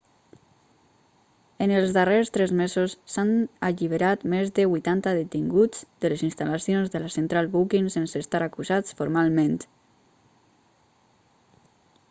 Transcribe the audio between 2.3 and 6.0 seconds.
tres mesos s'han alliberat més de 80 detinguts